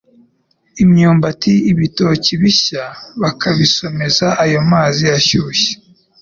[0.83, 2.83] imyumbati, ibitoki byashya
[3.21, 5.71] bakabisomeza ayo mazi ashyushye.